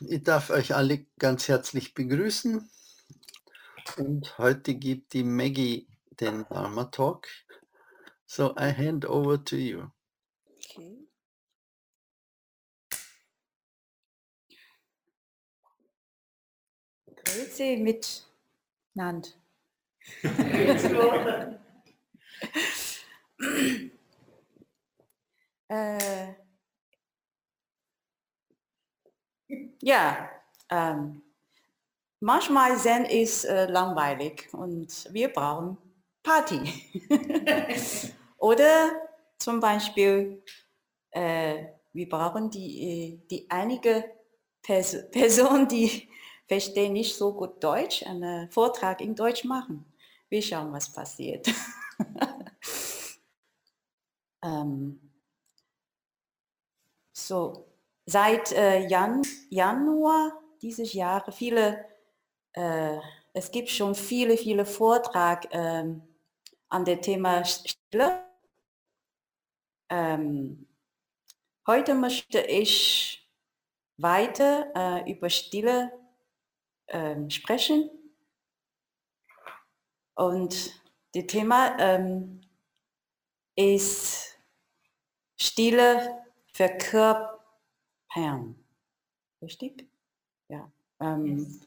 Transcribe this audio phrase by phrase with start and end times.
[0.00, 2.68] Ich darf euch alle ganz herzlich begrüßen.
[3.96, 5.86] Und heute gibt die Maggie
[6.20, 7.28] den Dharma Talk.
[8.26, 9.86] So I hand over to you.
[10.56, 11.06] Okay.
[17.24, 18.26] Grüße mit
[18.94, 19.38] Nand.
[25.68, 26.34] äh,
[29.82, 30.30] ja,
[30.70, 31.22] ähm,
[32.20, 35.78] manchmal Zen ist äh, langweilig und wir brauchen
[36.22, 36.60] Party.
[38.38, 38.90] Oder
[39.38, 40.42] zum Beispiel,
[41.10, 44.04] äh, wir brauchen die, äh, die einige
[44.62, 46.08] Pers Person, die
[46.48, 49.84] verstehen nicht so gut Deutsch, einen Vortrag in Deutsch machen.
[50.28, 51.46] Wir schauen, was passiert.
[54.42, 54.98] ähm,
[57.12, 57.73] so,
[58.06, 61.84] seit äh, Jan Januar dieses Jahres viele,
[62.52, 62.98] äh,
[63.32, 66.02] es gibt schon viele, viele Vorträge ähm,
[66.68, 68.24] an dem Thema Stille.
[69.90, 70.66] Ähm,
[71.66, 73.28] heute möchte ich
[73.96, 75.92] weiter äh, über Stille
[76.88, 77.90] ähm, sprechen.
[80.14, 80.80] Und
[81.14, 82.40] das Thema ähm,
[83.56, 84.38] ist
[85.36, 86.24] Stille
[88.14, 88.54] verkörpern.
[89.42, 89.88] Richtig?
[90.48, 90.70] Ja.
[91.00, 91.60] Ähm, yes.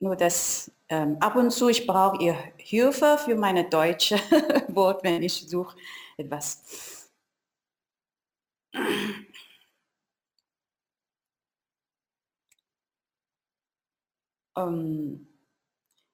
[0.00, 4.16] Nur das ähm, ab und zu, ich brauche Ihr Hilfe für meine deutsche
[4.68, 5.76] Wort, wenn ich suche
[6.16, 7.10] etwas.
[14.56, 15.26] Ähm,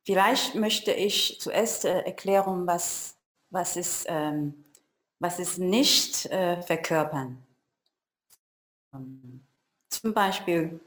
[0.07, 3.19] vielleicht möchte ich zuerst äh, erklären, was,
[3.51, 4.65] was, ist, ähm,
[5.21, 7.45] was ist nicht äh, verkörpern.
[8.93, 9.45] Ähm,
[9.89, 10.81] zum Beispiel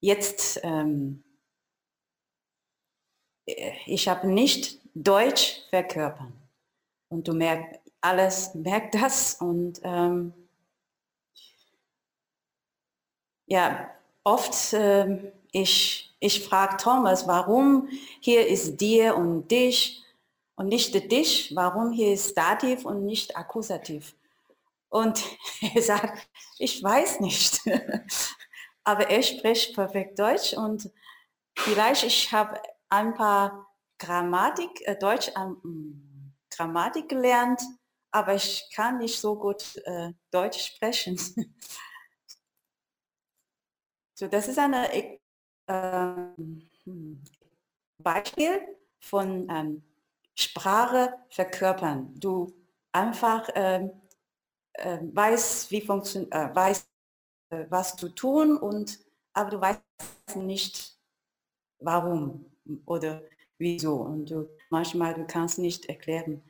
[0.00, 1.22] jetzt, ähm,
[3.46, 6.32] äh, ich habe nicht Deutsch verkörpern.
[7.08, 10.32] Und du merkst, alles merkt das und ähm,
[13.46, 13.90] ja,
[14.24, 17.88] oft äh, ich ich frage Thomas, warum
[18.20, 20.02] hier ist dir und dich
[20.56, 24.14] und nicht dich, warum hier ist Dativ und nicht Akkusativ.
[24.88, 25.22] Und
[25.74, 27.60] er sagt, ich weiß nicht.
[28.84, 30.90] Aber er spricht perfekt Deutsch und
[31.58, 33.66] vielleicht ich habe ein paar
[33.98, 37.60] Grammatik, äh, Deutsch, ähm, Grammatik gelernt,
[38.12, 41.18] aber ich kann nicht so gut äh, Deutsch sprechen.
[44.14, 45.18] so, das ist eine
[45.68, 47.24] ähm, hm,
[47.98, 48.60] Beispiel
[49.00, 49.82] von ähm,
[50.34, 52.14] Sprache verkörpern.
[52.18, 52.54] Du
[52.92, 53.90] einfach ähm,
[54.78, 56.88] äh, weißt, wie funktioniert, äh, weißt,
[57.50, 58.98] äh, was zu tun und
[59.32, 59.82] aber du weißt
[60.36, 60.98] nicht,
[61.78, 62.46] warum
[62.86, 63.22] oder
[63.58, 63.96] wieso.
[63.96, 66.42] Und du manchmal du kannst nicht erklären.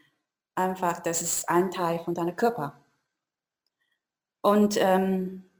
[0.55, 2.81] Einfach, das ist ein Teil von deinem Körper.
[4.41, 5.51] Und ähm,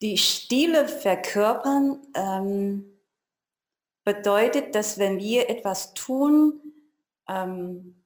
[0.00, 3.00] die Stile verkörpern ähm,
[4.04, 6.60] bedeutet, dass wenn wir etwas tun,
[7.28, 8.03] ähm,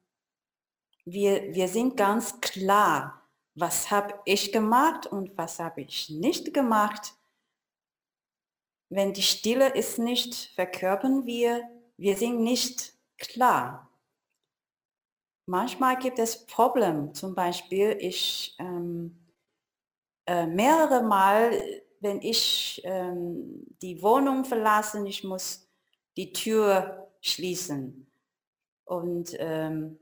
[1.13, 3.23] wir, wir sind ganz klar,
[3.55, 7.15] was habe ich gemacht und was habe ich nicht gemacht.
[8.89, 11.63] Wenn die Stille ist nicht, verkörpern wir,
[11.97, 13.91] wir sind nicht klar.
[15.47, 19.19] Manchmal gibt es Probleme, zum Beispiel ich ähm,
[20.27, 21.53] äh, mehrere Mal
[22.01, 25.69] wenn ich ähm, die Wohnung verlasse, ich muss
[26.17, 28.11] die Tür schließen.
[28.85, 29.99] Und ähm,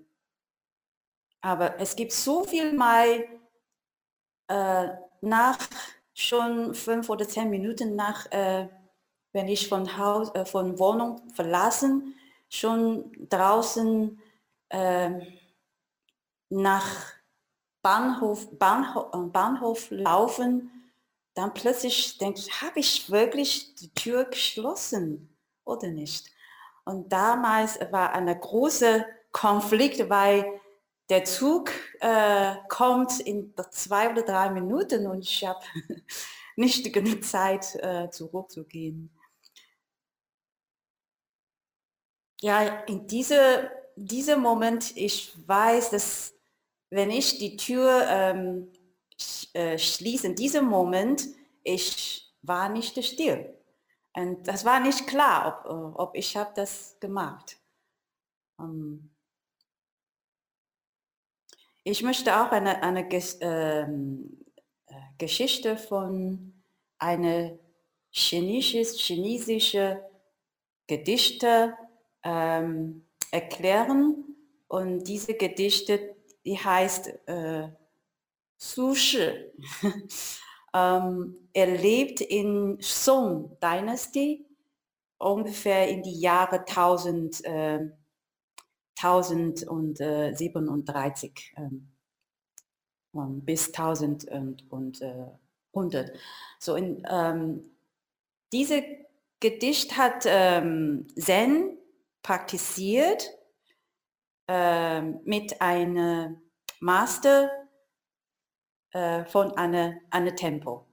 [1.40, 3.26] aber es gibt so viel mal
[4.48, 4.88] äh,
[5.20, 5.58] nach
[6.14, 8.68] schon fünf oder zehn Minuten nach, äh,
[9.32, 12.14] wenn ich von Haus, äh, von Wohnung verlassen,
[12.48, 14.20] schon draußen
[14.70, 15.10] äh,
[16.48, 16.86] nach
[17.82, 20.70] Bahnhof, Bahnhof, äh, Bahnhof laufen
[21.36, 26.30] dann plötzlich denke ich, habe ich wirklich die Tür geschlossen oder nicht?
[26.86, 30.60] Und damals war ein großer Konflikt, weil
[31.08, 31.70] der Zug
[32.00, 35.60] äh, kommt in zwei oder drei Minuten und ich habe
[36.56, 39.10] nicht genug Zeit äh, zurückzugehen.
[42.40, 46.34] Ja, in diese, diesem Moment, ich weiß, dass
[46.90, 48.72] wenn ich die Tür ähm,
[49.54, 51.26] äh, schließe in diesem Moment,
[51.62, 53.54] ich war nicht still.
[54.14, 57.58] Und das war nicht klar, ob, ob ich habe das gemacht.
[58.58, 59.15] Ähm,
[61.88, 63.08] ich möchte auch eine, eine
[63.40, 64.44] ähm,
[65.18, 66.52] Geschichte von
[66.98, 67.52] einer
[68.10, 70.02] chinesische, chinesische
[70.88, 71.74] Gedichte
[72.24, 74.24] ähm, erklären.
[74.66, 77.68] Und diese Gedichte, die heißt äh,
[78.56, 79.30] Su Shi.
[80.74, 84.44] ähm, er lebt in Song Dynasty,
[85.18, 87.90] ungefähr in die Jahre 1000, äh,
[88.96, 91.92] 1037 ähm,
[93.44, 96.12] bis 1100.
[96.58, 97.70] So in, ähm,
[98.52, 98.82] diese
[99.40, 101.78] Gedicht hat ähm, Zen
[102.22, 103.30] praktiziert
[104.48, 106.40] ähm, mit einem
[106.80, 107.50] Master
[108.92, 110.86] äh, von Anne, Anne Tempo.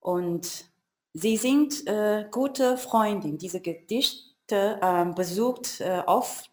[0.00, 0.66] Und
[1.12, 3.38] sie sind äh, gute Freundin.
[3.38, 6.50] Diese Gedichte äh, besucht äh, oft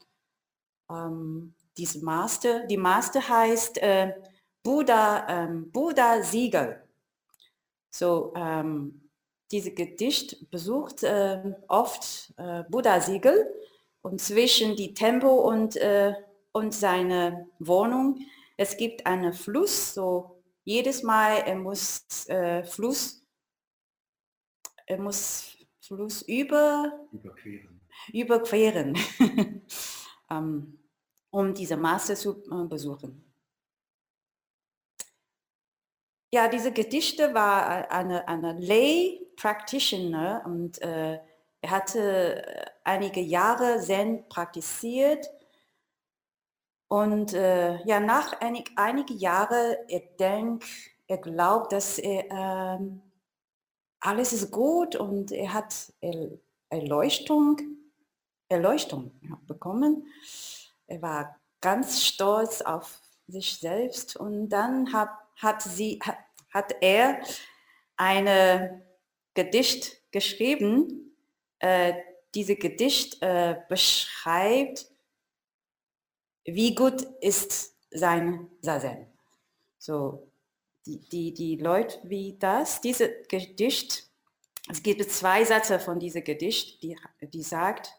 [0.91, 2.65] ähm, diese Master.
[2.67, 4.13] Die Master heißt äh,
[4.63, 6.83] Buddha, ähm, Buddha Siegel.
[7.89, 9.09] So, ähm,
[9.51, 13.53] diese Gedicht besucht äh, oft äh, Buddha Siegel
[14.01, 16.13] und zwischen die Tempo und, äh,
[16.53, 18.19] und seine Wohnung,
[18.57, 23.25] es gibt einen Fluss, so jedes Mal er muss äh, Fluss,
[24.85, 27.81] er muss Fluss über, überqueren,
[28.13, 28.97] überqueren
[30.29, 30.81] ähm,
[31.31, 33.25] um diese Maße zu äh, besuchen.
[36.33, 41.19] Ja, diese Gedichte war eine, eine Lay Practitioner und äh,
[41.62, 45.30] er hatte äh, einige Jahre Zen praktiziert
[46.88, 50.66] und äh, ja, nach einig, einige Jahre, er denkt,
[51.07, 52.80] er glaubt, dass er, äh,
[54.01, 55.94] alles ist gut und er hat
[56.69, 57.62] Erleuchtung,
[58.50, 59.12] Erleuchtung
[59.48, 60.06] bekommen.
[60.91, 65.09] Er war ganz stolz auf sich selbst und dann hat
[65.41, 65.99] hat, sie,
[66.49, 67.21] hat er
[67.97, 68.83] ein
[69.33, 71.15] Gedicht geschrieben.
[71.59, 71.93] Äh,
[72.33, 74.88] diese Gedicht äh, beschreibt,
[76.45, 79.07] wie gut ist sein Sazen.
[79.77, 80.31] So,
[80.85, 84.09] die, die, die Leute wie das, diese Gedicht,
[84.69, 87.91] es gibt zwei Sätze von diesem Gedicht, die, die sagt,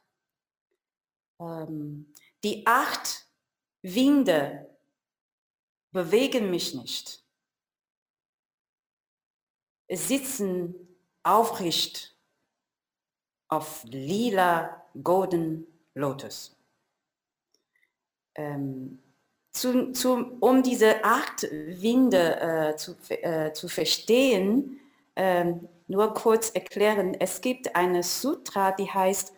[1.40, 2.12] ähm,
[2.44, 3.26] die acht
[3.82, 4.68] Winde
[5.92, 7.22] bewegen mich nicht
[9.88, 10.74] sitzen
[11.22, 12.16] aufrecht
[13.48, 16.56] auf lila Golden Lotus.
[18.34, 18.98] Ähm,
[19.52, 24.80] zu, zu, um diese acht Winde äh, zu, äh, zu verstehen,
[25.14, 29.34] ähm, nur kurz erklären, es gibt eine Sutra, die heißt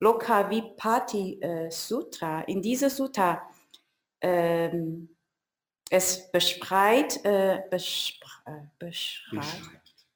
[0.00, 2.42] Lokavipati äh, Sutra.
[2.42, 3.42] In dieser Sutra
[4.20, 5.08] ähm,
[5.90, 7.60] es beschreibt, äh, äh,
[8.78, 9.42] beschreibt,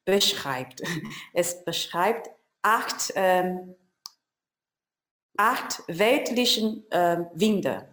[0.05, 0.83] beschreibt,
[1.33, 2.31] es beschreibt
[2.63, 3.75] acht, ähm,
[5.37, 7.89] acht weltlichen äh, Winde.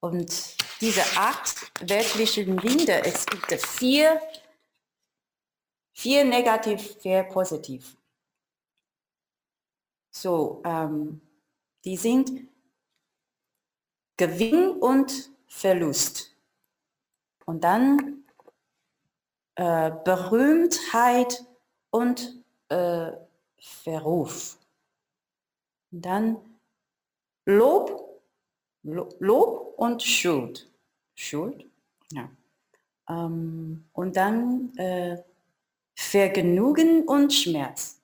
[0.00, 4.20] Und diese acht weltlichen Winde, es gibt vier,
[5.92, 7.97] vier negativ, vier positiv.
[10.20, 11.20] So, ähm,
[11.84, 12.48] die sind
[14.16, 16.36] Gewinn und Verlust.
[17.44, 18.24] Und dann
[19.54, 21.46] äh, Berühmtheit
[21.90, 23.12] und äh,
[23.60, 24.58] Verruf.
[25.92, 26.36] Und dann
[27.44, 28.20] Lob,
[28.82, 30.68] Lob und Schuld.
[31.14, 31.64] Schuld,
[32.10, 32.28] ja.
[33.08, 35.22] Ähm, und dann äh,
[35.94, 37.97] Vergnügen und Schmerz.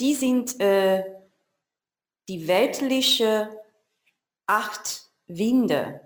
[0.00, 1.04] Die sind äh,
[2.28, 3.50] die weltliche
[4.46, 6.00] acht Winde,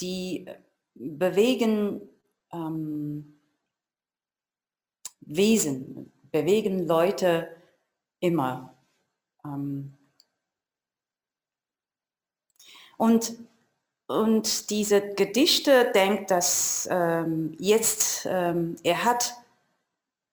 [0.00, 0.46] die
[0.94, 2.00] bewegen
[2.52, 3.40] ähm,
[5.20, 7.56] Wesen, bewegen Leute
[8.20, 8.76] immer.
[9.44, 9.96] Ähm,
[12.98, 13.32] und,
[14.06, 19.41] und diese Gedichte denkt, dass ähm, jetzt ähm, er hat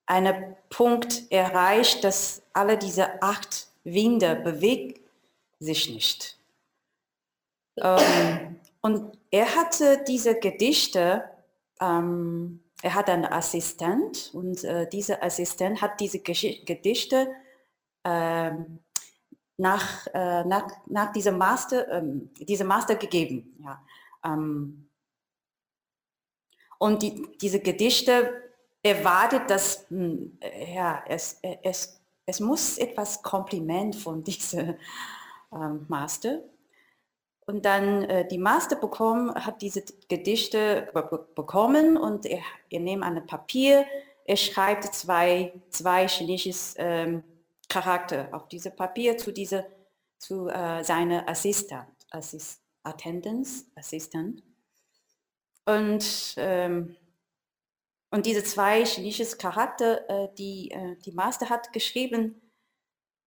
[0.10, 5.00] einen Punkt erreicht, dass alle diese acht Winde bewegen
[5.60, 6.40] sich nicht.
[7.78, 11.24] Ähm, und er hatte diese Gedichte,
[11.80, 17.28] ähm, er hat einen Assistent und äh, dieser Assistent hat diese Gesch Gedichte
[18.04, 18.80] ähm,
[19.58, 23.56] nach, äh, nach, nach diesem Master, ähm, diese Master gegeben.
[23.64, 23.86] Ja.
[24.26, 24.90] Ähm,
[26.80, 28.49] und die, diese Gedichte
[28.84, 34.76] erwartet, dass hm, äh, ja, es, es, es muss etwas Kompliment von diesem
[35.52, 36.42] ähm, Master
[37.50, 40.88] und dann äh, die Master bekommen, hat diese Gedichte
[41.36, 43.86] bekommen und er, er nimmt ein Papier,
[44.26, 47.24] er schreibt zwei, zwei chinesische ähm,
[47.68, 49.66] Charakter auf diesem Papier zu, diese,
[50.20, 54.44] zu äh, seiner Assistent, Assist, Attendance, Assistant.
[55.66, 56.96] Und, ähm,
[58.12, 62.42] und diese zwei chinesische Charakter, äh, die äh, die Master hat geschrieben,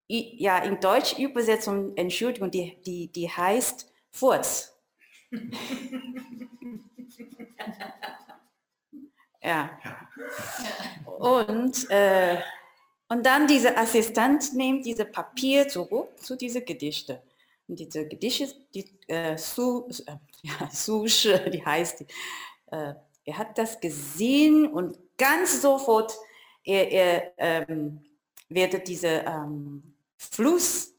[0.09, 4.77] ja, in Deutsch Übersetzung, Entschuldigung, die, die, die heißt Furz.
[9.43, 9.71] ja.
[11.19, 12.39] Und, äh,
[13.09, 17.23] und dann dieser Assistent nimmt diese Papier zurück zu diesen Gedichte.
[17.69, 22.05] Und diese Gedichte, die äh, Su, äh, ja, Susche, die heißt,
[22.71, 26.17] äh, er hat das gesehen und ganz sofort,
[26.65, 28.01] er, er ähm,
[28.49, 30.95] wird diese ähm, Fluss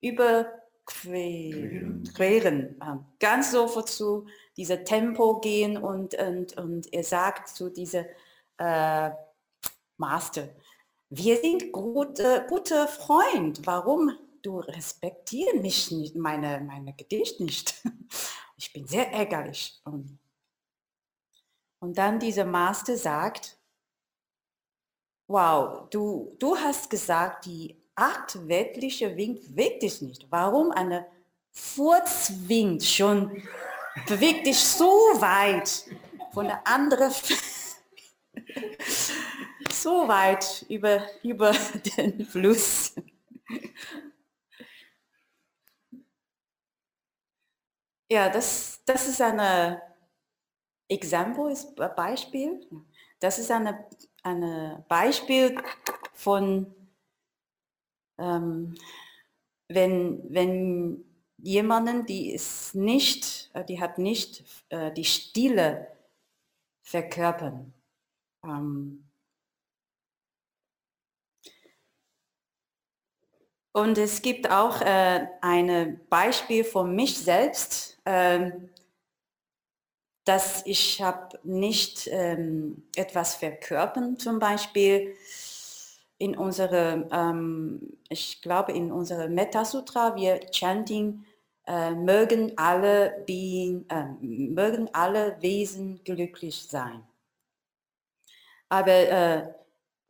[0.00, 7.70] überqueren, queren, äh, ganz sofort zu dieser Tempo gehen und, und, und er sagt zu
[7.70, 8.06] dieser
[8.58, 9.10] äh,
[9.96, 10.48] Master,
[11.08, 17.74] wir sind gute, gute Freund, warum du respektierst mich nicht, meine, meine Gedicht nicht.
[18.58, 19.82] Ich bin sehr ärgerlich.
[19.84, 20.18] Und,
[21.80, 23.58] und dann dieser Master sagt,
[25.28, 30.26] wow, du, du hast gesagt, die acht weltliche Wind bewegt dich nicht.
[30.30, 31.06] Warum eine
[31.52, 33.42] Furzwind schon
[34.06, 34.86] bewegt dich so
[35.20, 35.84] weit
[36.32, 37.10] von der anderen
[39.72, 41.52] so weit über, über
[41.96, 42.94] den Fluss.
[48.10, 49.80] Ja, das, das ist ein
[50.88, 52.60] Example, ist Beispiel.
[53.20, 53.74] Das ist ein
[54.22, 55.56] eine Beispiel
[56.14, 56.74] von
[58.18, 58.74] ähm,
[59.68, 61.04] wenn, wenn
[61.38, 65.88] jemanden, die ist nicht, äh, die hat nicht äh, die Stille
[66.82, 67.74] verkörpern.
[68.44, 69.08] Ähm,
[73.72, 78.50] und es gibt auch äh, ein Beispiel von mich selbst, äh,
[80.26, 85.14] dass ich habe nicht ähm, etwas verkörpern, zum Beispiel
[86.18, 91.24] in unsere, ähm, ich glaube in unsere Metasutra, wir chanting,
[91.66, 97.04] äh, mögen alle Being, äh, mögen alle Wesen glücklich sein.
[98.68, 99.54] Aber äh,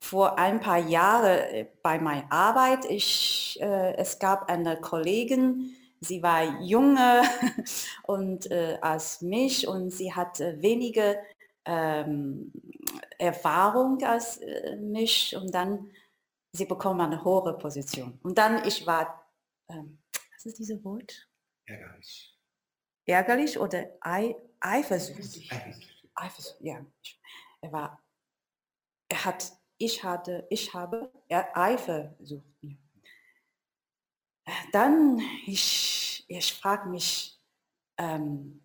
[0.00, 6.22] vor ein paar Jahren äh, bei meiner Arbeit, ich, äh, es gab eine Kollegin, sie
[6.22, 7.22] war jünger
[8.04, 11.18] und äh, als mich und sie hat wenige
[11.64, 12.52] ähm,
[13.18, 15.90] Erfahrung als äh, mich und dann
[16.52, 18.18] sie bekommen eine hohe Position.
[18.22, 19.30] Und dann ich war,
[19.68, 19.98] ähm,
[20.32, 21.28] was ist dieses Wort?
[21.66, 22.36] Ärgerlich.
[23.06, 25.50] Ärgerlich oder ei, eifersüchtig?
[26.14, 26.84] Eifersüchtig, ja.
[27.60, 28.02] Er war,
[29.08, 32.44] er hat, ich hatte, ich habe er Eifersucht.
[34.72, 37.38] Dann, ich, ich frage mich,
[37.98, 38.60] ähm,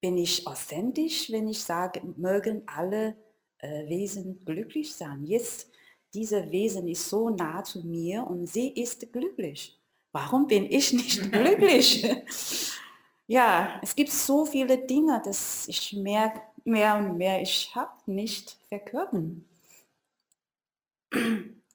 [0.00, 3.16] bin ich authentisch, wenn ich sage, mögen alle
[3.58, 5.24] äh, Wesen glücklich sein.
[5.24, 5.70] Jetzt,
[6.12, 9.78] diese Wesen ist so nah zu mir und sie ist glücklich.
[10.10, 12.04] Warum bin ich nicht glücklich?
[13.28, 18.56] ja, es gibt so viele Dinge, dass ich merke, mehr und mehr, ich habe nicht
[18.68, 19.44] verkörpern.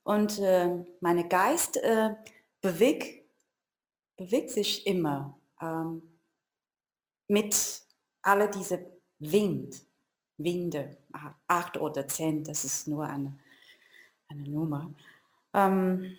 [0.04, 0.70] Und äh,
[1.00, 2.16] mein Geist äh,
[2.68, 3.24] bewegt,
[4.18, 6.02] bewegt sich immer ähm,
[7.30, 7.56] mit
[8.22, 8.86] alle diese
[9.20, 9.82] Wind,
[10.38, 10.98] Winde,
[11.48, 13.40] acht oder zehn, das ist nur eine,
[14.28, 14.94] eine Nummer.
[15.54, 16.18] Ähm,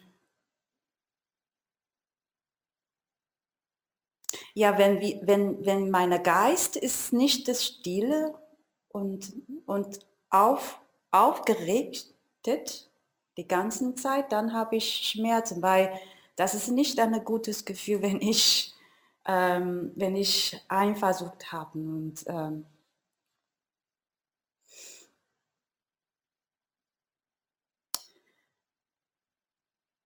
[4.55, 8.35] ja, wenn, wenn, wenn mein Geist ist nicht das Stille
[8.89, 9.35] und,
[9.67, 10.01] und
[10.31, 12.91] auf, aufgerichtet
[13.37, 15.93] die ganze Zeit, dann habe ich Schmerzen, weil
[16.39, 18.75] das ist nicht ein gutes Gefühl, wenn ich
[19.29, 22.65] ähm, wenn ich Eifersucht habe und ähm,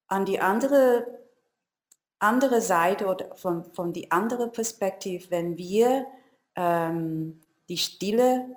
[0.08, 1.06] an die andere,
[2.18, 6.06] andere Seite oder von, von die andere Perspektive, wenn wir
[6.56, 8.56] ähm, die Stille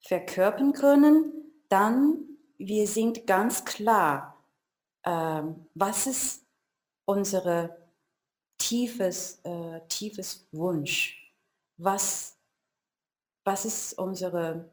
[0.00, 1.32] verkörpern können,
[1.68, 2.24] dann
[2.58, 4.31] wir sind ganz klar,
[5.04, 6.44] ähm, was ist
[7.04, 7.76] unsere
[8.58, 11.18] tiefes, äh, tiefes Wunsch.
[11.76, 12.36] Was,
[13.44, 14.70] was ist unsere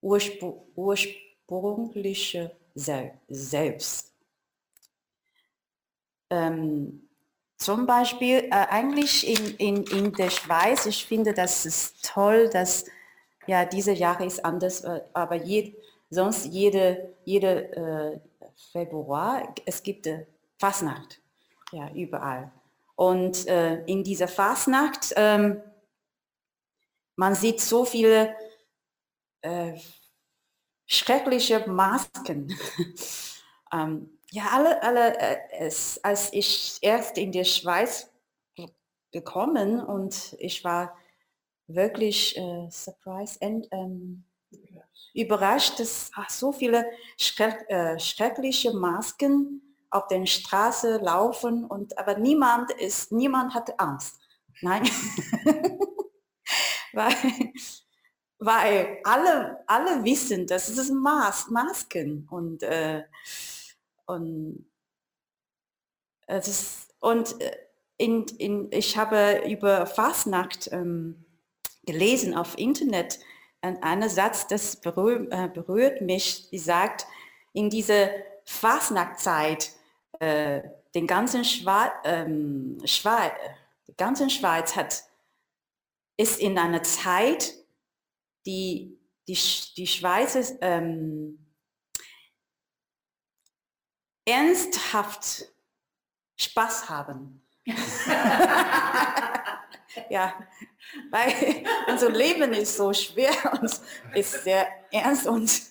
[0.00, 4.12] Urspr ursprüngliche Sel Selbst?
[6.30, 7.08] Ähm,
[7.58, 12.86] zum Beispiel äh, eigentlich in, in, in der Schweiz, ich finde, das ist toll, dass
[13.46, 15.74] ja, diese Jahre ist anders, äh, aber je,
[16.10, 18.20] sonst jede, jede äh,
[18.72, 20.26] Februar, es gibt äh,
[20.58, 21.20] Fastnacht,
[21.72, 22.50] ja, überall.
[22.94, 25.62] Und äh, in dieser Fastnacht, ähm,
[27.16, 28.34] man sieht so viele
[29.42, 29.78] äh,
[30.86, 32.56] schreckliche Masken.
[33.72, 38.10] ähm, ja, alle, alle, äh, es, als ich erst in die Schweiz
[39.12, 40.96] gekommen und ich war
[41.66, 44.24] wirklich äh, surprised and ähm,
[45.14, 46.84] überrascht, dass so viele
[47.18, 54.20] schreck, äh, schreckliche Masken auf den Straßen laufen und aber niemand ist, niemand hatte Angst.
[54.60, 54.82] Nein.
[56.92, 57.14] weil,
[58.38, 63.04] weil alle, alle wissen, dass es Mas Masken und, äh,
[64.06, 64.66] und,
[66.26, 67.56] es ist, und äh,
[67.98, 71.24] in, in, ich habe über Fastnacht ähm,
[71.84, 73.18] gelesen auf Internet,
[73.60, 77.06] einen Satz, das berührt, äh, berührt mich, die sagt,
[77.52, 78.10] in dieser
[78.44, 79.72] Fasnachtzeit,
[80.20, 80.62] äh,
[80.94, 83.32] den ganzen Schweiz, ähm, Schweiz,
[83.88, 85.02] die ganze Schweiz hat,
[86.16, 87.54] ist in einer Zeit,
[88.46, 88.96] die
[89.28, 89.38] die,
[89.76, 91.38] die Schweiz ist, ähm,
[94.24, 95.46] ernsthaft
[96.36, 97.46] Spaß haben.
[100.10, 100.34] ja,
[101.10, 101.32] weil
[101.88, 103.70] unser Leben ist so schwer und
[104.14, 105.62] ist sehr ernst und,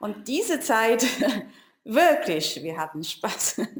[0.00, 1.04] und diese Zeit,
[1.84, 3.62] wirklich, wir hatten Spaß.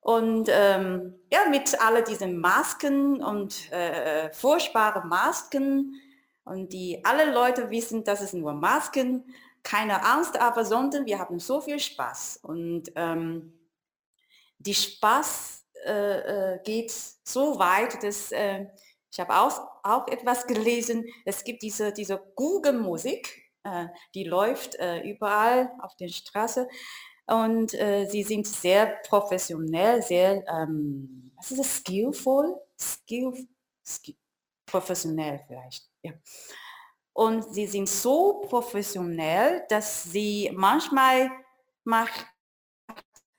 [0.00, 6.00] Und ähm, ja, mit all diesen Masken und äh, furchtbare Masken
[6.44, 9.22] und die alle Leute wissen, das ist nur Masken,
[9.62, 12.40] keine Angst, aber sondern wir haben so viel Spaß.
[12.42, 13.52] Und ähm,
[14.58, 16.92] die Spaß äh, äh, geht
[17.24, 18.66] so weit, dass äh,
[19.10, 21.04] ich habe auch, auch etwas gelesen.
[21.24, 26.68] Es gibt diese, diese Google-Musik, äh, die läuft äh, überall auf der Straße
[27.26, 32.60] und äh, sie sind sehr professionell, sehr, ähm, was ist das, skillful?
[32.80, 33.46] Skill,
[33.84, 34.16] skill,
[34.64, 36.12] professionell vielleicht, ja.
[37.12, 41.30] Und sie sind so professionell, dass sie manchmal
[41.82, 42.26] macht,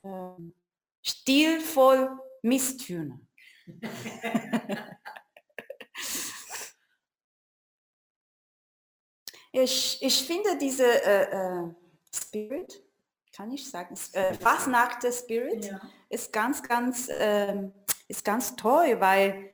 [0.03, 0.53] ähm,
[1.01, 3.19] stilvoll Misttöne.
[9.51, 11.73] ich, ich finde diese äh, äh,
[12.13, 12.83] Spirit,
[13.33, 15.81] kann ich sagen, äh, Fasnacht Spirit ja.
[16.09, 17.69] ist ganz, ganz, äh,
[18.07, 19.53] ist ganz toll, weil,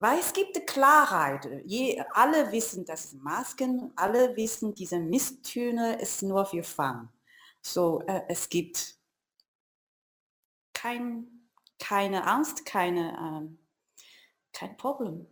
[0.00, 1.48] weil es gibt eine Klarheit.
[1.64, 7.08] Je, alle wissen, das sind Masken, alle wissen, diese Misttöne ist nur für Fang.
[7.62, 8.96] So, äh, es gibt
[10.74, 11.41] kein,
[11.82, 13.58] keine Angst, keine, ähm,
[14.52, 15.26] kein Problem.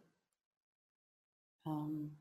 [1.65, 2.19] Ähm,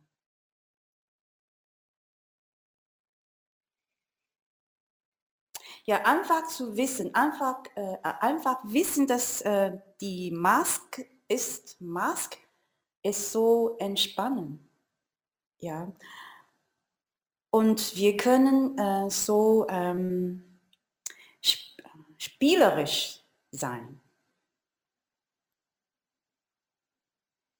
[5.85, 12.37] ja, einfach zu wissen, einfach, äh, einfach wissen, dass äh, die Mask ist, Mask
[13.01, 14.61] ist so entspannend.
[15.57, 15.91] Ja.
[17.49, 20.59] Und wir können äh, so ähm,
[21.41, 21.81] sp
[22.19, 23.99] spielerisch sein.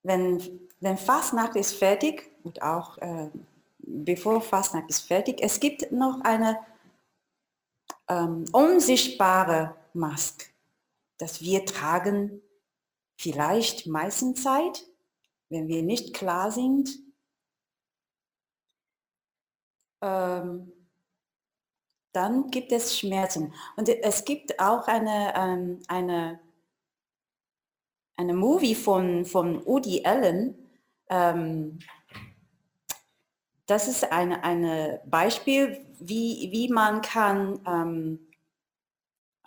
[0.09, 3.29] Wenn, wenn Fastnacht ist fertig und auch äh,
[3.77, 6.57] bevor Fastnacht ist fertig, es gibt noch eine
[8.07, 10.47] ähm, unsichtbare Maske,
[11.19, 12.41] das wir tragen
[13.19, 14.87] vielleicht meistens Zeit,
[15.49, 16.89] wenn wir nicht klar sind.
[20.01, 20.71] Ähm,
[22.13, 23.53] dann gibt es Schmerzen.
[23.75, 26.39] Und es gibt auch eine, ähm, eine,
[28.19, 30.53] eine Movie von, von Woody Allen.
[31.09, 31.79] Ähm,
[33.65, 38.27] das ist ein eine Beispiel, wie, wie man kann ähm,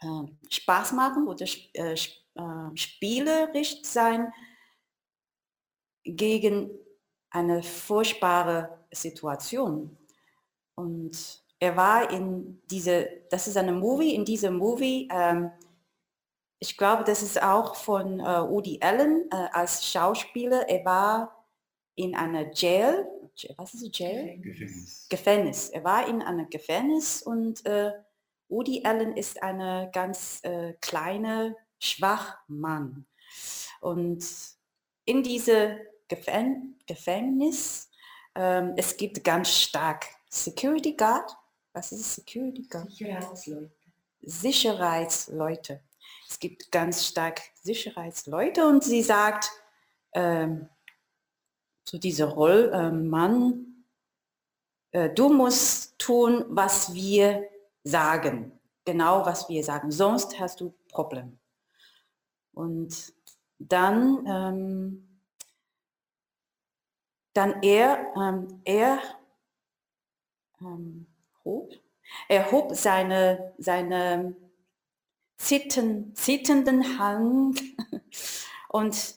[0.00, 4.32] äh, Spaß machen oder äh, äh, spielerisch sein
[6.02, 6.70] gegen
[7.28, 9.98] eine furchtbare Situation.
[10.76, 15.50] Und er war in diese, das ist eine Movie, in diesem Movie, ähm,
[16.62, 20.68] ich glaube, das ist auch von äh, Woody Allen äh, als Schauspieler.
[20.68, 21.46] Er war
[21.96, 23.06] in einer Jail,
[23.56, 24.38] was ist Jail?
[24.40, 25.06] Gefängnis.
[25.08, 25.68] Gefängnis.
[25.70, 27.90] Er war in einem Gefängnis und äh,
[28.48, 33.06] Woody Allen ist eine ganz äh, kleine, schwach Mann.
[33.80, 34.24] Und
[35.04, 37.90] in diese Gefäng Gefängnis,
[38.36, 41.36] ähm, es gibt ganz stark Security Guard
[41.72, 42.90] was ist Security Guard?
[42.90, 43.70] Sicherheitsleute.
[44.20, 45.80] Sicherheitsleute.
[46.32, 49.50] Es gibt ganz stark Sicherheitsleute und sie sagt
[50.14, 50.70] ähm,
[51.84, 53.84] zu dieser Rolle, äh, Mann,
[54.92, 57.46] äh, du musst tun, was wir
[57.84, 58.58] sagen.
[58.86, 59.90] Genau, was wir sagen.
[59.90, 61.38] Sonst hast du Problem.
[62.54, 63.12] Und
[63.58, 65.20] dann, ähm,
[67.34, 69.00] dann er, ähm, er
[70.62, 71.06] ähm,
[71.44, 71.74] hob,
[72.28, 74.34] er hob seine, seine
[75.42, 77.60] zittern, zitternden Hand
[78.68, 79.16] und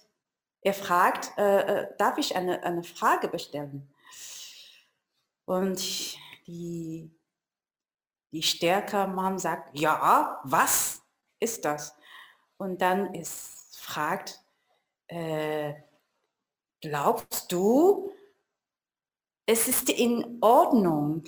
[0.61, 3.88] er fragt, äh, äh, darf ich eine, eine Frage bestellen?
[5.45, 7.11] Und die,
[8.31, 11.03] die stärker Mann sagt, ja, was
[11.39, 11.95] ist das?
[12.57, 14.41] Und dann ist fragt,
[15.07, 15.75] äh,
[16.81, 18.11] glaubst du,
[19.45, 21.25] es ist in Ordnung,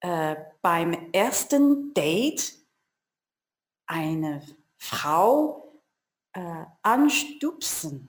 [0.00, 2.59] äh, beim ersten Date
[3.90, 4.42] eine
[4.78, 5.82] Frau
[6.32, 8.08] äh, anstupsen.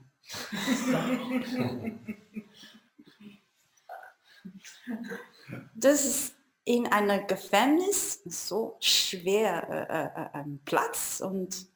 [5.74, 11.66] Das ist in einem Gefängnis so schwer äh, äh, ein Platz und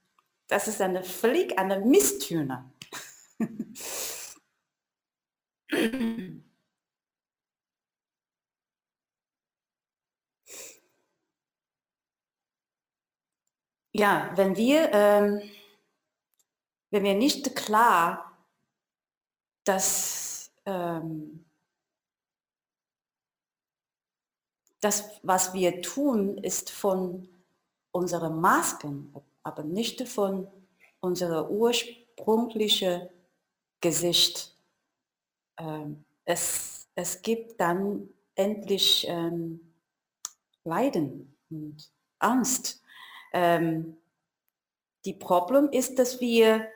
[0.47, 2.71] das ist eine völlig eine Mistüne.
[13.99, 15.41] Ja, wenn wir, ähm,
[16.91, 18.37] wenn wir nicht klar,
[19.65, 21.47] dass ähm,
[24.81, 27.27] das, was wir tun, ist von
[27.91, 30.47] unseren Masken, aber nicht von
[31.01, 33.09] unserer ursprünglichen
[33.81, 34.55] Gesicht.
[35.57, 39.73] Ähm, es, es gibt dann endlich ähm,
[40.65, 42.83] Leiden und Angst
[43.33, 43.97] ähm,
[45.05, 46.69] die Problem ist, dass wir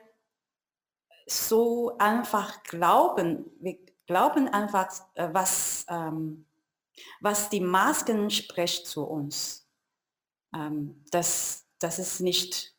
[1.26, 6.46] so einfach glauben, wir glauben einfach, äh, was, ähm,
[7.20, 9.68] was die Masken spricht zu uns.
[10.54, 12.74] Ähm, das, das ist nicht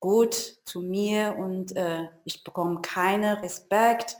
[0.00, 4.16] gut zu mir und äh, ich bekomme keinen Respekt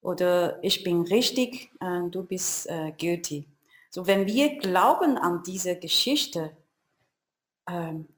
[0.00, 3.48] oder ich bin richtig, äh, du bist äh, guilty.
[3.90, 6.56] So, wenn wir glauben an diese Geschichte,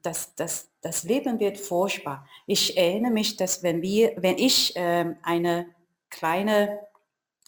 [0.01, 2.27] das, das, das Leben wird furchtbar.
[2.47, 5.67] Ich erinnere mich, dass wenn wir, wenn ich ähm, eine
[6.09, 6.79] kleine,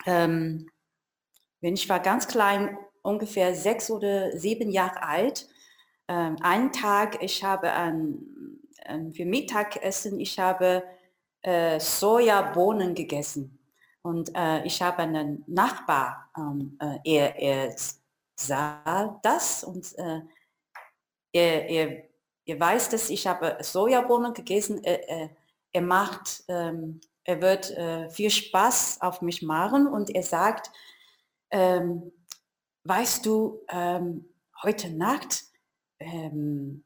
[0.05, 0.69] ähm,
[1.61, 5.47] wenn ich war ganz klein, ungefähr sechs oder sieben Jahre alt,
[6.07, 8.19] ähm, einen Tag, ich habe ein,
[9.13, 10.83] für Mittagessen, ich habe
[11.41, 13.59] äh, Sojabohnen gegessen.
[14.01, 17.75] Und äh, ich habe einen Nachbar, ähm, äh, er, er
[18.35, 19.93] sah das und
[21.37, 22.03] äh, er, er,
[22.45, 24.83] er weiß, dass ich habe Sojabohnen gegessen.
[24.83, 25.29] Er, er,
[25.73, 30.71] er macht, ähm, er wird äh, viel Spaß auf mich machen und er sagt,
[31.51, 32.11] ähm,
[32.83, 35.43] weißt du, ähm, heute Nacht,
[35.99, 36.83] ähm,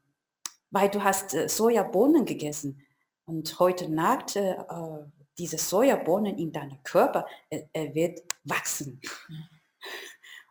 [0.70, 2.82] weil du hast äh, Sojabohnen gegessen
[3.24, 5.04] und heute Nacht äh, äh
[5.38, 9.00] diese Sojabohnen in deinem Körper, er, er wird wachsen.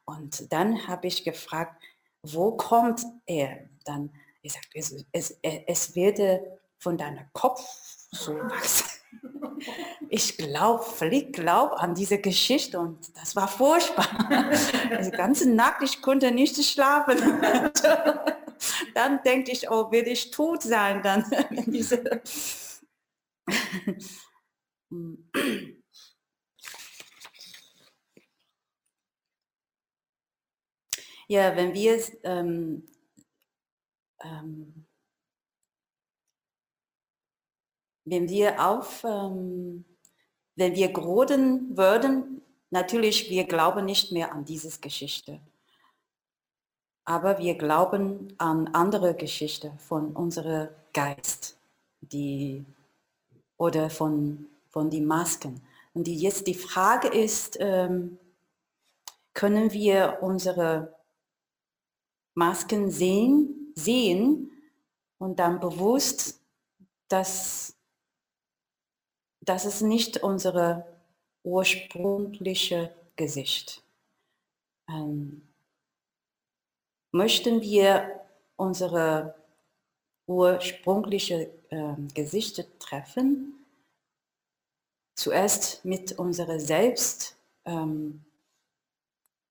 [0.05, 1.81] Und dann habe ich gefragt,
[2.23, 3.69] wo kommt er?
[3.85, 7.61] Dann, ich sagte, es, es, es werde von deinem Kopf
[8.11, 8.87] so wachsen.
[10.09, 14.07] Ich glaube, Flick glaub an diese Geschichte und das war furchtbar.
[14.89, 17.17] Also ganze Nacht, ich konnte nicht schlafen.
[18.95, 21.25] Dann denke ich, oh, will ich tot sein, dann
[21.65, 22.03] diese
[31.31, 32.83] Ja, wenn wir ähm,
[34.19, 34.85] ähm,
[38.03, 39.85] wenn wir auf, ähm,
[40.57, 45.39] wenn wir groden würden, natürlich, wir glauben nicht mehr an diese Geschichte.
[47.05, 51.57] Aber wir glauben an andere Geschichte von unserem Geist,
[52.01, 52.65] die,
[53.55, 55.61] oder von, von die Masken.
[55.93, 58.17] Und die, jetzt die Frage ist, ähm,
[59.33, 61.00] können wir unsere
[62.33, 64.51] Masken sehen, sehen
[65.17, 66.39] und dann bewusst,
[67.07, 67.75] dass,
[69.41, 70.85] das ist nicht unsere
[71.43, 73.83] ursprüngliche Gesicht.
[74.89, 75.47] Ähm,
[77.11, 78.21] möchten wir
[78.55, 79.35] unsere
[80.27, 83.65] ursprüngliche ähm, Gesichter treffen,
[85.15, 88.23] zuerst mit unserer Selbst ähm,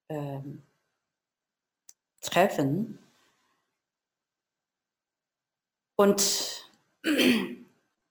[0.09, 0.63] ähm,
[2.21, 2.99] treffen.
[5.97, 6.71] Und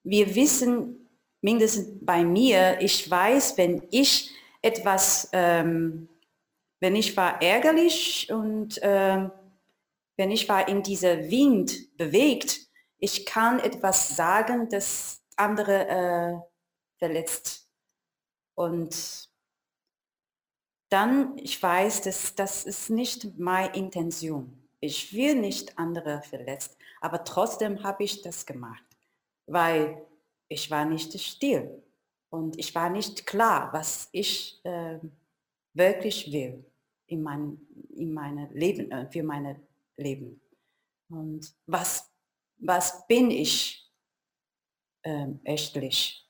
[0.04, 1.10] wir wissen,
[1.42, 6.10] mindestens bei mir, ich weiß, wenn ich etwas, ähm,
[6.80, 9.32] wenn ich war ärgerlich und ähm,
[10.18, 12.60] wenn ich war in dieser Wind bewegt,
[12.98, 16.50] ich kann etwas sagen, das andere äh,
[16.98, 17.70] verletzt.
[18.56, 19.29] Und
[20.90, 24.68] dann, ich weiß, dass das ist nicht meine Intention.
[24.80, 28.84] Ich will nicht andere verletzt, aber trotzdem habe ich das gemacht,
[29.46, 30.06] weil
[30.48, 31.84] ich war nicht still
[32.30, 35.00] und ich war nicht klar, was ich äh,
[35.74, 36.66] wirklich will
[37.08, 37.60] in mein,
[37.96, 39.62] in meine Leben, äh, für mein
[39.98, 40.42] Leben.
[41.10, 42.12] Und was,
[42.58, 43.92] was bin ich
[45.04, 46.29] äh, echtlich?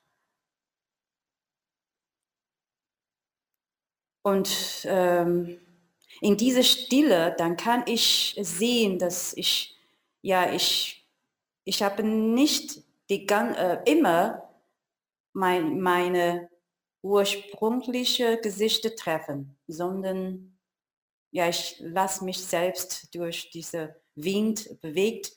[4.22, 5.58] Und ähm,
[6.20, 9.76] in dieser Stille, dann kann ich sehen, dass ich,
[10.22, 11.06] ja, ich,
[11.64, 14.50] ich habe nicht die, äh, immer
[15.32, 16.50] mein, meine
[17.02, 20.58] ursprüngliche Gesichter treffen, sondern
[21.30, 25.32] ja, ich lasse mich selbst durch diese Wind bewegt.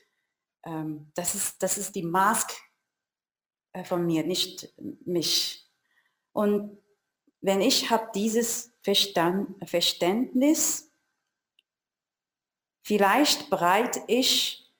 [0.65, 2.51] Ähm, das, ist, das ist die Mask
[3.73, 4.73] äh, von mir, nicht
[5.05, 5.69] mich.
[6.33, 6.82] Und
[7.43, 10.89] wenn ich habe dieses Verstand, Verständnis,
[12.83, 14.73] vielleicht bereit ich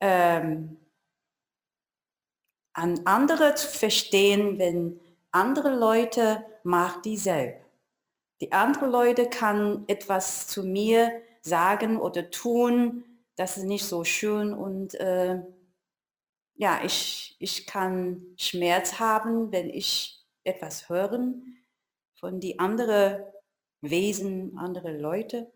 [0.00, 0.78] ähm,
[2.72, 4.98] an andere zu verstehen, wenn
[5.32, 7.60] andere Leute macht dieselbe.
[8.40, 13.04] Die andere Leute kann etwas zu mir sagen oder tun,
[13.36, 15.42] das ist nicht so schön und äh,
[16.54, 21.57] ja, ich, ich kann Schmerz haben, wenn ich etwas hören
[22.18, 23.24] von die anderen
[23.80, 25.50] Wesen, andere Leute.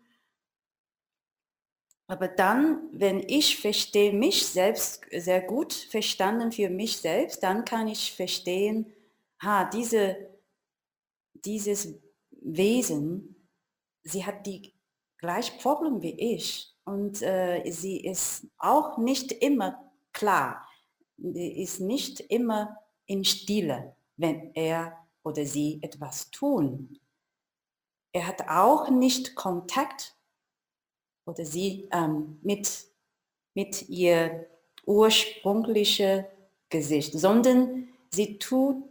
[2.07, 7.87] Aber dann, wenn ich verstehe mich selbst sehr gut verstanden für mich selbst, dann kann
[7.87, 8.93] ich verstehen,
[9.41, 10.17] ha, diese,
[11.33, 11.95] dieses
[12.29, 13.47] Wesen,
[14.03, 14.73] sie hat die
[15.17, 20.67] gleiche Problem wie ich und äh, sie ist auch nicht immer klar,
[21.17, 26.99] sie ist nicht immer in Stille, wenn er oder sie etwas tun.
[28.11, 30.15] Er hat auch nicht Kontakt
[31.25, 32.85] oder sie ähm, mit,
[33.53, 34.49] mit ihr
[34.85, 36.25] ursprünglichen
[36.69, 38.83] Gesicht, sondern sie, tut,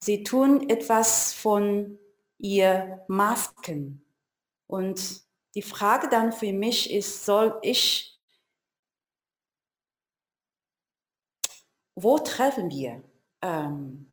[0.00, 1.98] sie tun etwas von
[2.38, 4.04] ihr Masken.
[4.66, 5.22] Und
[5.54, 8.18] die Frage dann für mich ist, soll ich,
[11.94, 13.02] wo treffen wir?
[13.42, 14.05] Ähm,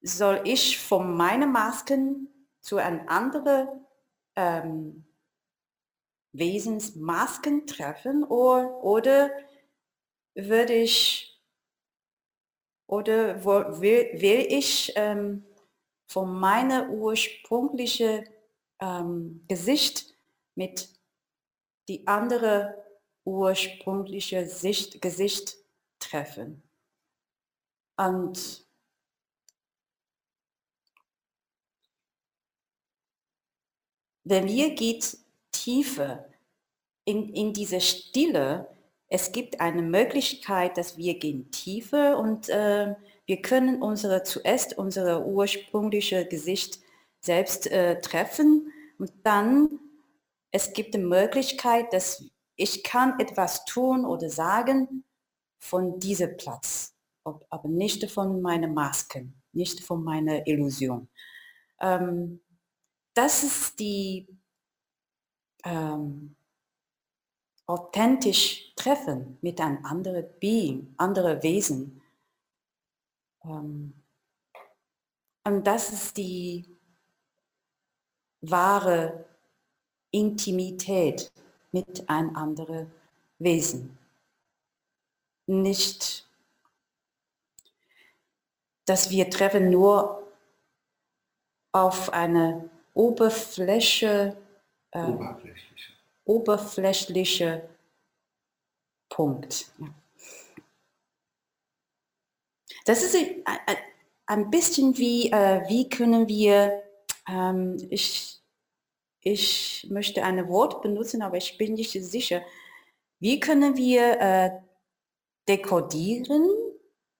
[0.00, 2.28] soll ich von meinen Masken
[2.60, 3.68] zu einem anderen
[4.36, 5.04] ähm,
[6.32, 9.30] Wesensmasken treffen oder, oder
[10.34, 11.28] würde ich
[12.86, 15.44] oder will, will ich ähm,
[16.06, 18.24] von meiner ursprünglichen
[18.80, 20.14] ähm, Gesicht
[20.54, 20.88] mit
[21.88, 22.82] die andere
[23.24, 25.56] ursprüngliche Sicht, Gesicht
[25.98, 26.62] treffen.
[27.96, 28.67] Und
[34.28, 35.16] wenn wir geht
[35.52, 36.26] tiefer
[37.04, 38.68] in, in diese Stille,
[39.08, 45.24] es gibt eine Möglichkeit, dass wir gehen tiefer und äh, wir können unsere zuerst unsere
[45.24, 46.80] ursprüngliche Gesicht
[47.20, 49.80] selbst äh, treffen und dann
[50.50, 52.24] es gibt die Möglichkeit, dass
[52.56, 55.04] ich kann etwas tun oder sagen
[55.58, 61.08] von diesem Platz, aber nicht von meinen Masken, nicht von meiner Illusion.
[61.80, 62.40] Ähm,
[63.18, 64.28] das ist die
[65.64, 66.36] ähm,
[67.66, 72.00] authentisch treffen mit einem anderen Being, anderen Wesen.
[73.42, 73.92] Ähm,
[75.42, 76.64] und das ist die
[78.40, 79.24] wahre
[80.12, 81.32] Intimität
[81.72, 82.88] mit einem anderen
[83.40, 83.98] Wesen.
[85.46, 86.24] Nicht,
[88.84, 90.22] dass wir treffen nur
[91.72, 94.36] auf eine Oberfläche,
[94.90, 95.92] äh, oberflächliche.
[96.24, 97.68] oberflächliche
[99.08, 99.66] Punkt.
[99.78, 99.86] Ja.
[102.86, 103.44] Das ist ein,
[104.26, 106.82] ein bisschen wie, äh, wie können wir,
[107.28, 108.40] ähm, ich,
[109.20, 112.42] ich möchte ein Wort benutzen, aber ich bin nicht sicher.
[113.20, 114.50] Wie können wir äh,
[115.46, 116.48] dekodieren?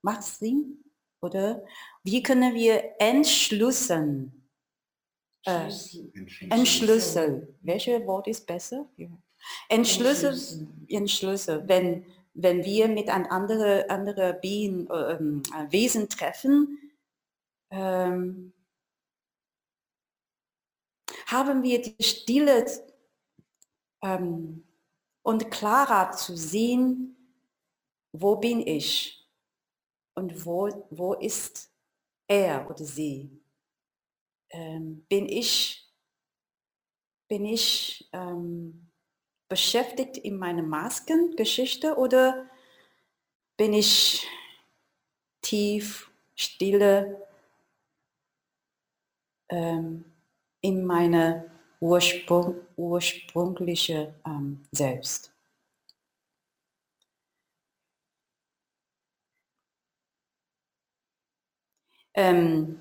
[0.01, 0.83] Macht Sinn?
[1.21, 1.63] Oder
[2.03, 4.38] wie können wir entschlüsseln?
[5.45, 5.69] Äh,
[6.49, 7.47] entschlüsseln.
[7.61, 8.89] Welches Wort ist besser?
[9.69, 11.67] Entschlüssel, entschlüssel.
[11.67, 16.91] Wenn, wenn wir mit einem anderen andere Bien, ähm, Wesen treffen,
[17.71, 18.53] ähm,
[21.27, 22.65] haben wir die Stille
[24.01, 24.63] ähm,
[25.21, 27.15] und klarer zu sehen,
[28.11, 29.29] wo bin ich
[30.15, 31.71] und wo, wo ist
[32.27, 33.38] er oder sie.
[34.51, 35.87] Ähm, bin ich,
[37.27, 38.89] bin ich ähm,
[39.49, 42.49] beschäftigt in meiner Maskengeschichte oder
[43.57, 44.25] bin ich
[45.41, 47.27] tief, stille
[49.49, 50.05] ähm,
[50.61, 55.33] in meine Ursprung, ursprüngliche ähm, Selbst.
[62.13, 62.77] Ähm,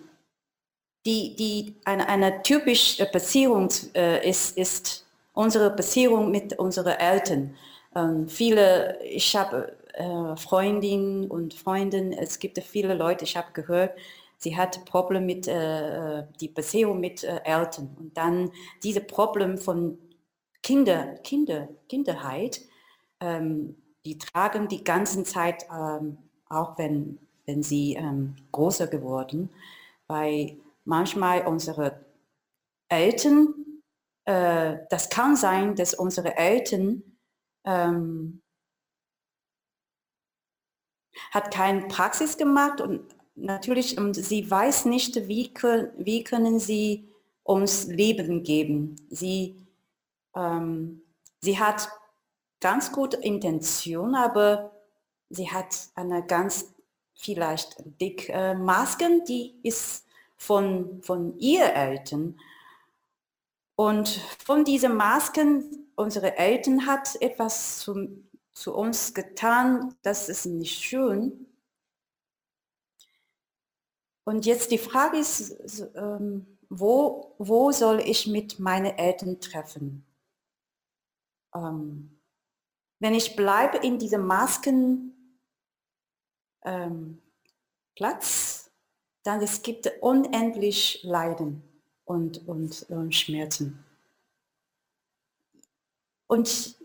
[1.08, 7.54] die, die, eine, eine typische Beziehung äh, ist, ist unsere Beziehung mit unseren Eltern.
[7.96, 13.92] Ähm, viele, ich habe äh, Freundinnen und Freunden, es gibt viele Leute, ich habe gehört,
[14.36, 18.50] sie hat Probleme mit äh, die Beziehung mit äh, Eltern und dann
[18.82, 19.96] diese Problem von
[20.62, 22.60] Kinder, Kinder, Kinderheit,
[23.20, 26.18] ähm, die tragen die ganze Zeit, ähm,
[26.50, 29.48] auch wenn, wenn sie ähm, größer geworden,
[30.06, 32.04] weil manchmal unsere
[32.88, 33.54] Eltern,
[34.24, 37.02] äh, das kann sein, dass unsere Eltern
[37.64, 38.42] ähm,
[41.30, 45.52] hat keine Praxis gemacht und natürlich, und sie weiß nicht, wie,
[45.98, 48.96] wie können sie uns Leben geben.
[49.10, 49.56] Sie,
[50.34, 51.02] ähm,
[51.40, 51.88] sie hat
[52.60, 54.72] ganz gute Intention, aber
[55.28, 56.74] sie hat eine ganz
[57.14, 60.07] vielleicht dicke äh, Masken, die ist
[60.38, 62.40] von, von ihr Eltern.
[63.76, 64.08] Und
[64.44, 71.46] von diesen Masken, unsere Eltern hat etwas zu, zu uns getan, das ist nicht schön.
[74.24, 75.56] Und jetzt die Frage ist,
[75.94, 80.04] ähm, wo, wo soll ich mit meinen Eltern treffen?
[81.54, 82.20] Ähm,
[82.98, 85.14] wenn ich bleibe in diesem Maskenplatz,
[86.64, 87.22] ähm,
[89.22, 91.62] dann es gibt unendlich Leiden
[92.04, 93.84] und, und, und Schmerzen.
[96.26, 96.76] Und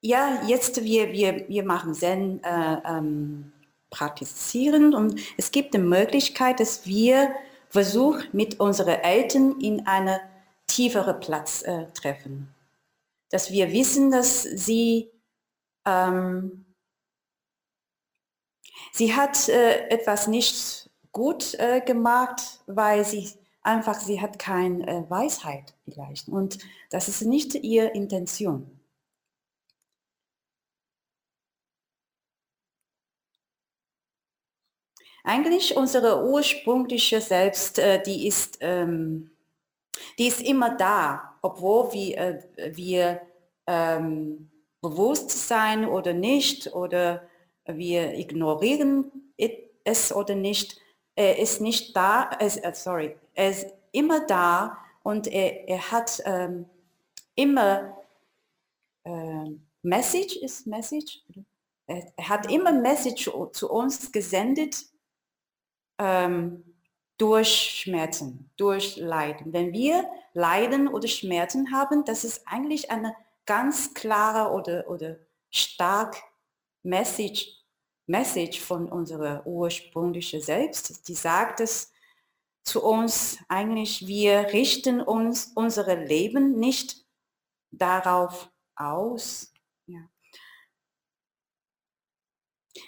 [0.00, 3.52] ja, jetzt wir, wir, wir machen Zen, äh, ähm,
[3.90, 4.94] praktizieren.
[4.94, 7.34] Und es gibt die Möglichkeit, dass wir
[7.70, 10.20] versuchen, mit unseren Eltern in einen
[10.66, 12.54] tieferen Platz äh, treffen.
[13.30, 15.10] Dass wir wissen, dass sie,
[15.86, 16.66] ähm,
[18.92, 20.83] sie hat äh, etwas nicht
[21.14, 23.30] gut äh, gemacht, weil sie
[23.62, 26.28] einfach, sie hat keine äh, Weisheit vielleicht.
[26.28, 26.58] Und
[26.90, 28.70] das ist nicht ihre Intention.
[35.26, 39.30] Eigentlich unsere ursprüngliche Selbst, äh, die ist, ähm,
[40.18, 43.22] die ist immer da, obwohl wir, äh, wir
[43.66, 44.50] ähm,
[44.82, 47.26] bewusst sein oder nicht oder
[47.64, 49.10] wir ignorieren
[49.84, 50.80] es oder nicht,
[51.16, 56.22] er ist nicht da, es, äh, sorry, er ist immer da und er, er hat
[56.24, 56.66] ähm,
[57.34, 57.96] immer
[59.04, 59.50] äh,
[59.82, 61.22] Message, ist Message,
[61.86, 64.86] er, er hat immer Message zu uns gesendet,
[65.98, 66.64] ähm,
[67.18, 69.52] durch Schmerzen, durch Leiden.
[69.52, 73.14] Wenn wir Leiden oder Schmerzen haben, das ist eigentlich eine
[73.46, 75.16] ganz klare oder, oder
[75.50, 76.16] stark
[76.82, 77.63] Message,
[78.06, 81.08] Message von unserer ursprünglichen Selbst.
[81.08, 81.92] Die sagt es
[82.62, 87.04] zu uns eigentlich, wir richten uns unser Leben nicht
[87.70, 89.52] darauf aus.
[89.86, 90.08] Ja.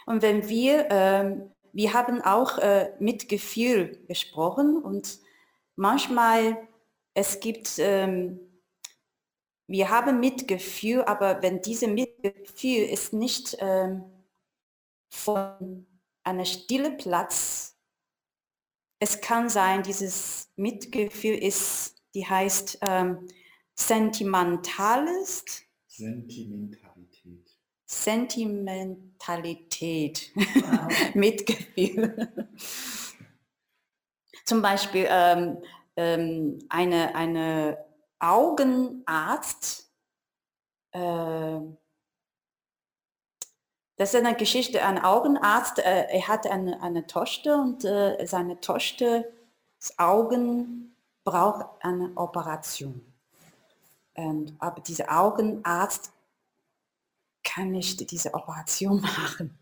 [0.07, 5.19] Und wenn wir ähm, wir haben auch äh, mit Gefühl gesprochen und
[5.75, 6.67] manchmal
[7.13, 8.41] es gibt, ähm,
[9.67, 14.05] wir haben Mitgefühl, aber wenn diese Mitgefühl ist nicht ähm,
[15.09, 15.87] von
[16.23, 17.77] einem stillen Platz,
[18.99, 23.27] es kann sein, dieses Mitgefühl ist, die heißt ähm,
[23.75, 25.45] sentimentales.
[25.87, 26.87] Sentimental.
[27.89, 30.89] Sentimentalität, wow.
[31.15, 32.33] Mitgefühl.
[34.45, 35.59] Zum Beispiel ähm,
[35.97, 37.79] ähm, eine, eine
[38.19, 39.93] Augenarzt,
[40.93, 41.61] äh,
[43.97, 48.61] das ist eine Geschichte, ein Augenarzt, äh, er hatte eine, eine Tochter und äh, seine
[48.61, 49.24] Tochter,
[49.99, 53.01] Augen braucht eine Operation.
[54.14, 56.12] Und, aber dieser Augenarzt
[57.44, 59.59] kann nicht diese Operation machen.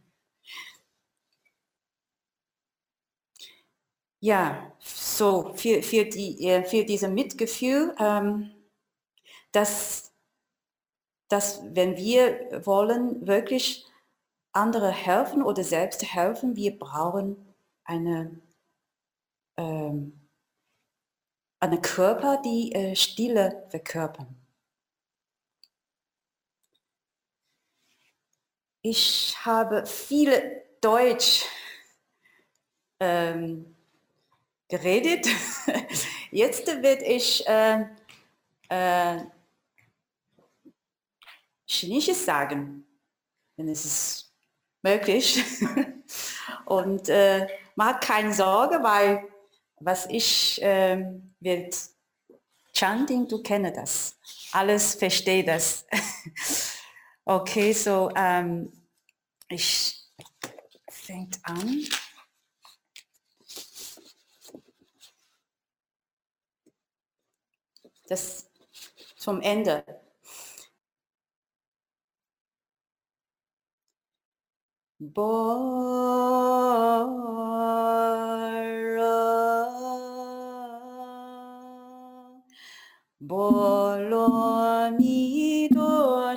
[4.20, 8.53] Ja, so für, für, die, äh, für dieses Mitgefühl, ähm,
[9.53, 10.12] dass,
[11.28, 13.87] dass wenn wir wollen wirklich
[14.55, 17.37] andere helfen oder selbst helfen, wir brauchen
[17.85, 18.41] eine,
[19.57, 20.29] ähm,
[21.61, 24.35] eine Körper, die äh, Stille verkörpern.
[28.83, 31.47] Ich habe viele Deutsch
[33.01, 33.75] ähm,
[34.69, 35.27] geredet.
[36.31, 37.87] Jetzt werde ich äh,
[38.69, 39.25] äh,
[41.67, 42.87] Chinesisches sagen,
[43.57, 44.24] wenn es ist
[44.85, 45.43] möglich.
[46.66, 49.24] Und äh, man keine Sorge, weil
[49.80, 51.05] was ich äh,
[51.41, 51.74] wird
[52.72, 54.16] Chanting, du kennst das.
[54.53, 55.87] Alles verstehe das.
[57.26, 58.70] Okay, so ähm,
[59.49, 59.99] ich
[60.91, 61.82] fängt an.
[68.09, 68.51] Das
[69.16, 70.04] zum Ende.
[75.13, 75.51] Bolo
[84.99, 86.35] mi do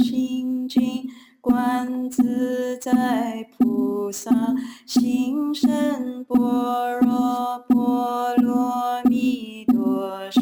[1.39, 4.32] 观自在菩萨
[4.86, 10.41] 行深般若波罗蜜多时，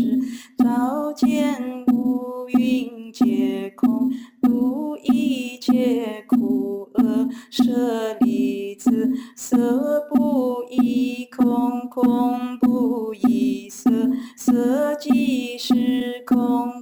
[0.58, 4.12] 照见五蕴皆空，
[4.42, 7.28] 度一皆苦厄。
[7.50, 13.90] 舍利子，色不异空，空不异色，
[14.38, 16.75] 色即是，空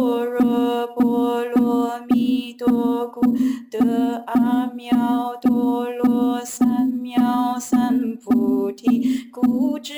[0.00, 3.20] 般若波罗蜜多故，
[3.70, 9.28] 得阿耨多罗三藐三菩提。
[9.30, 9.92] 故知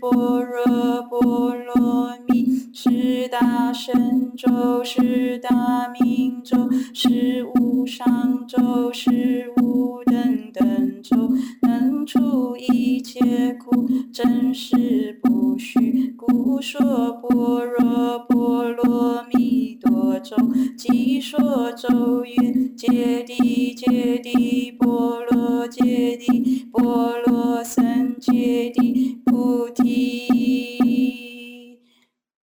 [0.00, 0.12] 般
[0.44, 6.56] 若波罗蜜是大神咒，是大明咒，
[6.94, 9.67] 是无上咒，是无，
[12.08, 16.10] 除一切苦，真实不虚。
[16.12, 20.34] 故说般若波罗蜜多咒，
[20.74, 22.34] 即说咒曰：
[22.74, 31.78] 揭谛揭谛，波罗揭谛，波罗僧揭谛，菩提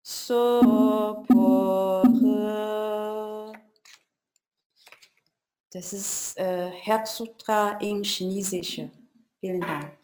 [0.03, 3.51] 娑婆诃。
[5.71, 8.03] Das ist äh, Herzsutra in
[9.45, 9.94] Iya.